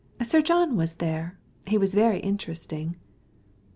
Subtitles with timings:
[0.23, 1.37] Sir John was there.
[1.67, 2.95] He's very interesting."